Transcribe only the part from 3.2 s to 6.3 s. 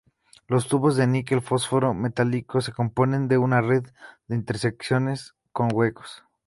de una red de interconexiones con huecos.